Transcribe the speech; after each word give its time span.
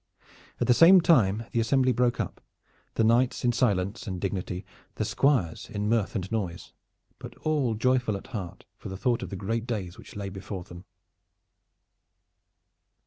At 0.59 0.65
the 0.65 0.73
same 0.73 0.99
time 0.99 1.43
the 1.51 1.59
assembly 1.59 1.91
broke 1.91 2.19
up, 2.19 2.41
the 2.95 3.03
knights 3.03 3.45
in 3.45 3.51
silence 3.51 4.07
and 4.07 4.19
dignity, 4.19 4.65
the 4.95 5.05
squires 5.05 5.69
in 5.69 5.87
mirth 5.89 6.15
and 6.15 6.31
noise, 6.31 6.73
but 7.19 7.35
all 7.43 7.75
joyful 7.75 8.17
at 8.17 8.25
heart 8.33 8.65
for 8.79 8.89
the 8.89 8.97
thought 8.97 9.21
of 9.21 9.29
the 9.29 9.35
great 9.35 9.67
days 9.67 9.99
which 9.99 10.15
lay 10.15 10.29
before 10.29 10.63
them. 10.63 10.85